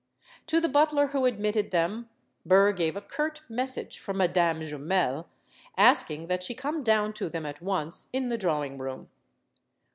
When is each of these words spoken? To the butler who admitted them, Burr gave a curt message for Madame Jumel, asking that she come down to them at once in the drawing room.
To 0.47 0.59
the 0.59 0.67
butler 0.67 1.05
who 1.09 1.25
admitted 1.25 1.69
them, 1.69 2.09
Burr 2.43 2.71
gave 2.71 2.95
a 2.95 3.01
curt 3.01 3.41
message 3.47 3.99
for 3.99 4.15
Madame 4.15 4.61
Jumel, 4.63 5.27
asking 5.77 6.25
that 6.25 6.41
she 6.41 6.55
come 6.55 6.81
down 6.81 7.13
to 7.13 7.29
them 7.29 7.45
at 7.45 7.61
once 7.61 8.07
in 8.11 8.27
the 8.27 8.35
drawing 8.39 8.79
room. 8.79 9.09